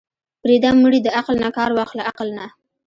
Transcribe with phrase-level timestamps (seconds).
[0.41, 2.45] پرېده مړې د عقل نه کار واخله عقل نه.